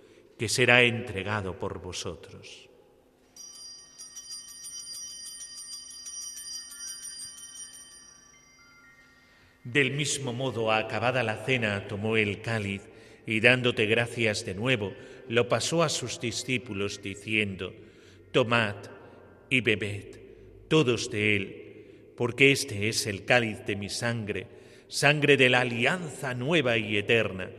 que 0.41 0.49
será 0.49 0.81
entregado 0.81 1.59
por 1.59 1.79
vosotros. 1.79 2.67
Del 9.63 9.91
mismo 9.91 10.33
modo, 10.33 10.71
acabada 10.71 11.21
la 11.21 11.45
cena, 11.45 11.87
tomó 11.87 12.17
el 12.17 12.41
cáliz 12.41 12.81
y 13.27 13.39
dándote 13.39 13.85
gracias 13.85 14.43
de 14.43 14.55
nuevo, 14.55 14.95
lo 15.29 15.47
pasó 15.47 15.83
a 15.83 15.89
sus 15.89 16.19
discípulos 16.19 17.03
diciendo, 17.03 17.75
Tomad 18.31 18.77
y 19.47 19.61
bebed 19.61 20.21
todos 20.67 21.11
de 21.11 21.35
él, 21.35 22.13
porque 22.17 22.51
este 22.51 22.89
es 22.89 23.05
el 23.05 23.25
cáliz 23.25 23.63
de 23.67 23.75
mi 23.75 23.89
sangre, 23.89 24.47
sangre 24.87 25.37
de 25.37 25.49
la 25.49 25.59
alianza 25.59 26.33
nueva 26.33 26.79
y 26.79 26.97
eterna, 26.97 27.51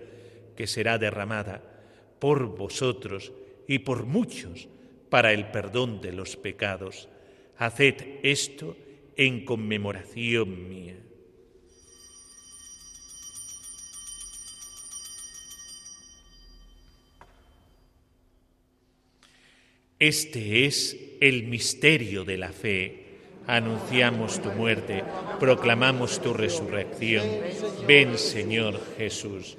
que 0.56 0.66
será 0.66 0.98
derramada 0.98 1.68
por 2.22 2.56
vosotros 2.56 3.32
y 3.66 3.80
por 3.80 4.06
muchos 4.06 4.68
para 5.10 5.32
el 5.32 5.50
perdón 5.50 6.00
de 6.00 6.12
los 6.12 6.36
pecados. 6.36 7.08
Haced 7.58 7.96
esto 8.22 8.76
en 9.16 9.44
conmemoración 9.44 10.68
mía. 10.68 10.94
Este 19.98 20.66
es 20.66 20.96
el 21.20 21.48
misterio 21.48 22.24
de 22.24 22.38
la 22.38 22.52
fe. 22.52 23.18
Anunciamos 23.48 24.40
tu 24.40 24.52
muerte, 24.52 25.02
proclamamos 25.40 26.22
tu 26.22 26.32
resurrección. 26.32 27.26
Ven, 27.88 28.16
Señor 28.16 28.80
Jesús. 28.96 29.58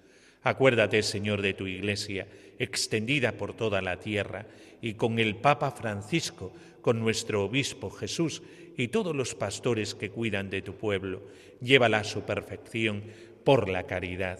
Acuérdate, 0.43 1.03
Señor, 1.03 1.41
de 1.41 1.53
tu 1.53 1.67
Iglesia, 1.67 2.27
extendida 2.57 3.33
por 3.33 3.53
toda 3.55 3.81
la 3.81 3.99
tierra, 3.99 4.45
y 4.81 4.95
con 4.95 5.19
el 5.19 5.35
Papa 5.35 5.71
Francisco, 5.71 6.51
con 6.81 6.99
nuestro 6.99 7.45
Obispo 7.45 7.91
Jesús 7.91 8.41
y 8.75 8.87
todos 8.87 9.15
los 9.15 9.35
pastores 9.35 9.93
que 9.93 10.09
cuidan 10.09 10.49
de 10.49 10.61
tu 10.61 10.75
pueblo. 10.75 11.21
Llévala 11.61 11.99
a 11.99 12.03
su 12.03 12.23
perfección 12.23 13.03
por 13.43 13.69
la 13.69 13.83
caridad. 13.83 14.39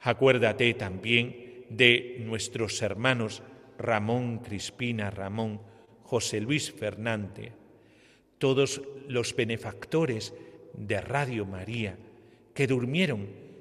Acuérdate 0.00 0.74
también 0.74 1.64
de 1.70 2.16
nuestros 2.20 2.82
hermanos 2.82 3.42
Ramón, 3.78 4.38
Crispina, 4.38 5.10
Ramón, 5.10 5.60
José 6.02 6.40
Luis 6.40 6.72
Fernández, 6.72 7.52
todos 8.38 8.82
los 9.06 9.34
benefactores 9.36 10.34
de 10.74 11.00
Radio 11.00 11.44
María 11.44 11.96
que 12.54 12.66
durmieron 12.66 13.28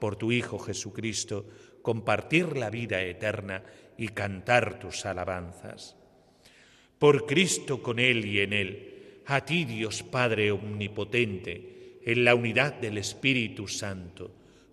por 0.00 0.16
tu 0.16 0.32
Hijo 0.32 0.58
Jesucristo 0.58 1.46
compartir 1.82 2.56
la 2.56 2.70
vida 2.70 3.02
eterna 3.02 3.62
y 3.96 4.08
cantar 4.08 4.78
tus 4.78 5.06
alabanzas. 5.06 5.96
Por 6.98 7.26
Cristo 7.26 7.82
con 7.82 7.98
Él 7.98 8.24
y 8.24 8.40
en 8.40 8.52
Él, 8.52 9.22
a 9.26 9.44
ti 9.44 9.64
Dios 9.64 10.02
Padre 10.02 10.50
Omnipotente, 10.50 12.00
en 12.02 12.24
la 12.24 12.34
unidad 12.34 12.74
del 12.74 12.98
Espíritu 12.98 13.68
Santo, 13.68 14.30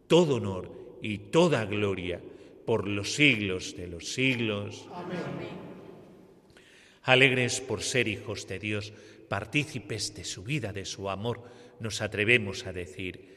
todo 0.08 0.36
honor 0.36 0.98
y 1.02 1.18
toda 1.18 1.66
gloria 1.66 2.22
por 2.66 2.88
los 2.88 3.14
siglos 3.14 3.76
de 3.78 3.88
los 3.88 4.14
siglos. 4.14 4.88
Amén. 4.94 5.20
Alegres 7.04 7.62
por 7.62 7.84
ser 7.84 8.08
hijos 8.08 8.48
de 8.48 8.60
Dios, 8.60 8.92
partícipes 9.30 10.14
de 10.16 10.26
su 10.26 10.44
vida, 10.44 10.74
de 10.74 10.84
su 10.84 11.10
amor, 11.10 11.44
nos 11.80 12.02
atrevemos 12.02 12.66
a 12.66 12.74
decir, 12.74 13.37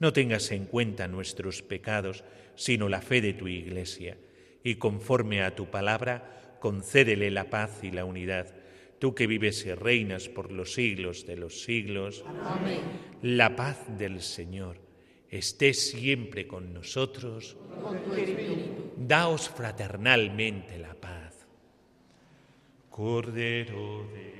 No 0.00 0.12
tengas 0.12 0.50
en 0.50 0.64
cuenta 0.64 1.06
nuestros 1.06 1.62
pecados, 1.62 2.24
sino 2.56 2.88
la 2.88 3.00
fe 3.00 3.20
de 3.20 3.34
tu 3.34 3.46
Iglesia, 3.46 4.16
y 4.64 4.74
conforme 4.74 5.42
a 5.42 5.54
tu 5.54 5.66
palabra, 5.66 6.56
concédele 6.58 7.30
la 7.30 7.48
paz 7.48 7.84
y 7.84 7.90
la 7.90 8.04
unidad. 8.04 8.54
Tú 8.98 9.14
que 9.14 9.26
vives 9.26 9.64
y 9.64 9.72
reinas 9.72 10.28
por 10.28 10.50
los 10.50 10.74
siglos 10.74 11.26
de 11.26 11.36
los 11.36 11.62
siglos, 11.62 12.24
Amén. 12.26 12.80
la 13.22 13.54
paz 13.54 13.78
del 13.96 14.20
Señor 14.20 14.90
esté 15.30 15.72
siempre 15.74 16.46
con 16.46 16.74
nosotros. 16.74 17.56
Daos 18.96 19.48
fraternalmente 19.48 20.78
la 20.78 20.94
paz. 20.94 21.46
Cordero 22.90 24.08
de 24.12 24.39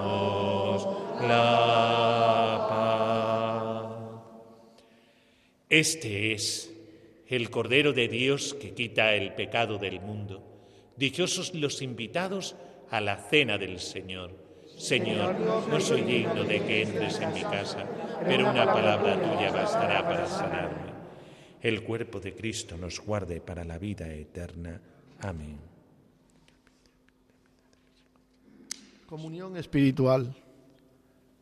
este 5.71 6.33
es 6.33 6.69
el 7.27 7.49
Cordero 7.49 7.93
de 7.93 8.09
Dios 8.09 8.53
que 8.55 8.73
quita 8.73 9.15
el 9.15 9.33
pecado 9.33 9.77
del 9.77 10.01
mundo. 10.01 10.43
Dichosos 10.97 11.55
los 11.55 11.81
invitados 11.81 12.57
a 12.89 12.99
la 12.99 13.15
cena 13.15 13.57
del 13.57 13.79
Señor. 13.79 14.31
Señor, 14.77 15.39
no 15.39 15.79
soy 15.79 16.01
digno 16.01 16.43
de 16.43 16.61
que 16.61 16.81
entres 16.81 17.21
en 17.21 17.33
mi 17.33 17.41
casa, 17.41 17.85
pero 18.25 18.49
una 18.49 18.65
palabra 18.65 19.15
tuya 19.15 19.49
bastará 19.49 20.05
para 20.05 20.27
sanarme. 20.27 20.91
El 21.61 21.83
cuerpo 21.83 22.19
de 22.19 22.35
Cristo 22.35 22.75
nos 22.75 22.99
guarde 22.99 23.39
para 23.39 23.63
la 23.63 23.77
vida 23.77 24.11
eterna. 24.11 24.81
Amén. 25.21 25.57
Comunión 29.07 29.55
espiritual. 29.55 30.35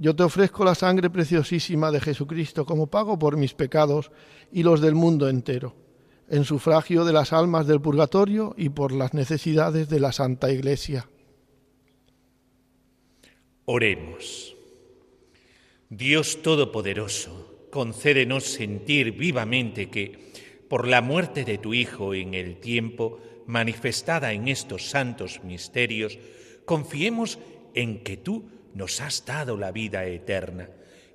yo 0.00 0.16
te 0.16 0.22
ofrezco 0.22 0.64
la 0.64 0.74
sangre 0.74 1.10
preciosísima 1.10 1.90
de 1.90 2.00
Jesucristo 2.00 2.64
como 2.64 2.86
pago 2.86 3.18
por 3.18 3.36
mis 3.36 3.52
pecados 3.52 4.10
y 4.50 4.62
los 4.62 4.80
del 4.80 4.94
mundo 4.94 5.28
entero, 5.28 5.76
en 6.26 6.46
sufragio 6.46 7.04
de 7.04 7.12
las 7.12 7.34
almas 7.34 7.66
del 7.66 7.82
purgatorio 7.82 8.54
y 8.56 8.70
por 8.70 8.92
las 8.92 9.12
necesidades 9.12 9.90
de 9.90 10.00
la 10.00 10.12
Santa 10.12 10.50
Iglesia. 10.50 11.06
Oremos. 13.66 14.56
Dios 15.90 16.40
Todopoderoso, 16.40 17.66
concédenos 17.70 18.44
sentir 18.44 19.12
vivamente 19.12 19.90
que, 19.90 20.32
por 20.70 20.88
la 20.88 21.02
muerte 21.02 21.44
de 21.44 21.58
tu 21.58 21.74
Hijo 21.74 22.14
en 22.14 22.32
el 22.32 22.56
tiempo 22.56 23.20
manifestada 23.46 24.32
en 24.32 24.48
estos 24.48 24.88
santos 24.88 25.44
misterios, 25.44 26.18
confiemos 26.64 27.38
en 27.74 28.02
que 28.02 28.16
tú 28.16 28.44
nos 28.74 29.00
has 29.00 29.24
dado 29.24 29.56
la 29.56 29.72
vida 29.72 30.04
eterna. 30.06 30.68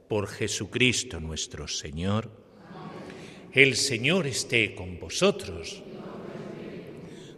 Por 0.07 0.27
Jesucristo 0.27 1.19
nuestro 1.19 1.67
Señor. 1.67 2.29
El 3.51 3.75
Señor 3.75 4.27
esté 4.27 4.75
con 4.75 4.99
vosotros. 4.99 5.81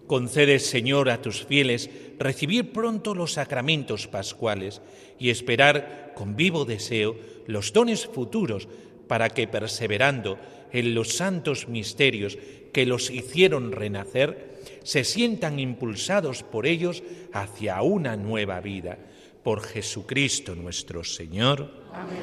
Concede, 0.08 0.60
Señor, 0.60 1.10
a 1.10 1.22
tus 1.22 1.46
fieles 1.46 1.90
recibir 2.18 2.72
pronto 2.72 3.14
los 3.14 3.34
sacramentos 3.34 4.08
pascuales 4.08 4.82
y 5.20 5.30
esperar 5.30 6.14
con 6.16 6.36
vivo 6.36 6.66
deseo 6.66 7.18
los 7.46 7.74
dones 7.74 8.08
futuros 8.08 8.68
para 9.08 9.30
que, 9.30 9.48
perseverando 9.48 10.40
en 10.72 10.96
los 10.96 11.16
santos 11.16 11.68
misterios 11.68 12.38
que 12.74 12.86
los 12.86 13.10
hicieron 13.10 13.72
renacer, 13.72 14.62
se 14.84 15.04
sientan 15.04 15.60
impulsados 15.60 16.44
por 16.44 16.66
ellos 16.66 17.04
hacia 17.34 17.82
una 17.82 18.16
nueva 18.16 18.60
vida. 18.62 18.98
Por 19.48 19.64
Jesucristo 19.64 20.56
nuestro 20.56 21.06
Señor. 21.06 21.72
Amén. 21.94 22.20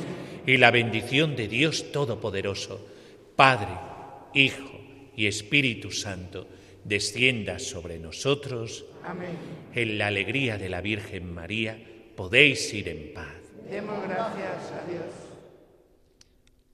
Y 0.46 0.58
la 0.58 0.70
bendición 0.70 1.34
de 1.36 1.48
Dios 1.48 1.90
Todopoderoso, 1.90 2.86
Padre, 3.34 3.72
Hijo 4.34 4.78
y 5.16 5.26
Espíritu 5.26 5.90
Santo, 5.90 6.46
descienda 6.84 7.58
sobre 7.58 7.98
nosotros. 7.98 8.84
Amén. 9.02 9.30
En 9.74 9.96
la 9.96 10.08
alegría 10.08 10.58
de 10.58 10.68
la 10.68 10.82
Virgen 10.82 11.32
María 11.32 11.82
podéis 12.14 12.74
ir 12.74 12.90
en 12.90 13.14
paz. 13.14 13.32
Demos 13.70 14.02
gracias 14.02 14.72
a 14.72 14.86
Dios. 14.86 15.06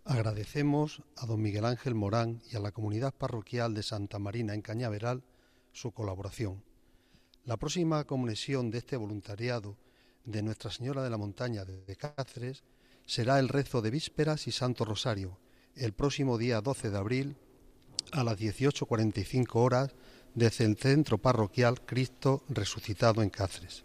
Agradecemos 0.05 1.05
a 1.17 1.27
don 1.27 1.41
Miguel 1.41 1.65
Ángel 1.65 1.95
Morán 1.95 2.43
y 2.51 2.57
a 2.57 2.59
la 2.59 2.73
comunidad 2.73 3.15
parroquial 3.15 3.73
de 3.73 3.85
Santa 3.85 4.19
Marina 4.19 4.55
en 4.55 4.63
Cañaveral 4.63 5.23
su 5.71 5.93
colaboración. 5.93 6.65
La 7.45 7.57
próxima 7.57 8.03
conexión 8.03 8.73
de 8.73 8.79
este 8.79 8.97
voluntariado 8.97 9.77
de 10.25 10.43
Nuestra 10.43 10.71
Señora 10.71 11.03
de 11.03 11.11
la 11.11 11.17
Montaña 11.17 11.65
de 11.65 11.97
Cáceres 11.97 12.63
será 13.07 13.39
el 13.39 13.49
rezo 13.49 13.83
de 13.83 13.91
vísperas 13.91 14.47
y 14.47 14.53
Santo 14.53 14.85
Rosario, 14.85 15.39
el 15.75 15.93
próximo 15.93 16.39
día 16.39 16.61
12 16.61 16.91
de 16.91 16.99
abril 16.99 17.37
a 18.13 18.25
las 18.25 18.39
18.45 18.39 19.49
horas 19.55 19.91
desde 20.35 20.65
el 20.65 20.77
Centro 20.77 21.19
Parroquial 21.19 21.81
Cristo 21.83 22.45
Resucitado 22.49 23.23
en 23.23 23.31
Cáceres. 23.31 23.85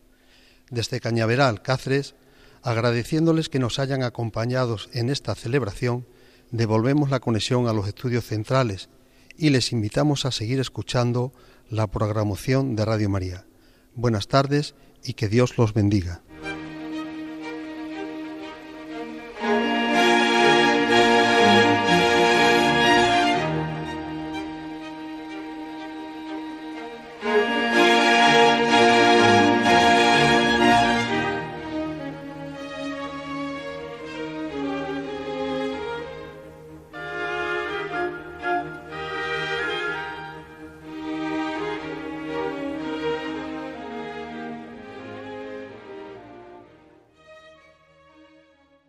Desde 0.70 1.00
Cañaveral, 1.00 1.62
Cáceres, 1.62 2.16
agradeciéndoles 2.62 3.50
que 3.50 3.60
nos 3.60 3.80
hayan 3.80 4.04
acompañado 4.04 4.78
en 4.94 5.10
esta 5.10 5.36
celebración, 5.36 6.08
devolvemos 6.52 7.10
la 7.10 7.20
conexión 7.20 7.68
a 7.68 7.74
los 7.74 7.88
estudios 7.88 8.26
centrales 8.26 8.90
y 9.38 9.50
les 9.50 9.72
invitamos 9.72 10.26
a 10.26 10.32
seguir 10.32 10.60
escuchando 10.60 11.34
la 11.70 11.88
programación 11.88 12.76
de 12.76 12.86
Radio 12.86 13.10
María. 13.10 13.46
Buenas 13.96 14.28
tardes 14.28 14.76
y 15.04 15.14
que 15.14 15.30
Dios 15.30 15.58
los 15.58 15.74
bendiga. 15.74 16.25